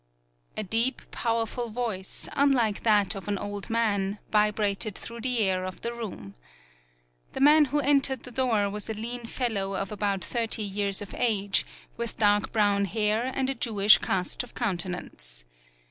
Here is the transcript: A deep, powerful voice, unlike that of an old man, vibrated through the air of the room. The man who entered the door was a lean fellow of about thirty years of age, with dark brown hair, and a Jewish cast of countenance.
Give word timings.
A 0.57 0.63
deep, 0.63 1.03
powerful 1.11 1.69
voice, 1.69 2.27
unlike 2.33 2.81
that 2.81 3.13
of 3.13 3.27
an 3.27 3.37
old 3.37 3.69
man, 3.69 4.17
vibrated 4.31 4.95
through 4.95 5.21
the 5.21 5.37
air 5.41 5.63
of 5.63 5.81
the 5.81 5.93
room. 5.93 6.33
The 7.33 7.39
man 7.39 7.65
who 7.65 7.81
entered 7.81 8.23
the 8.23 8.31
door 8.31 8.67
was 8.67 8.89
a 8.89 8.95
lean 8.95 9.27
fellow 9.27 9.75
of 9.75 9.91
about 9.91 10.25
thirty 10.25 10.63
years 10.63 11.03
of 11.03 11.13
age, 11.15 11.67
with 11.97 12.17
dark 12.17 12.51
brown 12.51 12.85
hair, 12.85 13.31
and 13.35 13.47
a 13.47 13.53
Jewish 13.53 13.99
cast 13.99 14.41
of 14.41 14.55
countenance. 14.55 15.45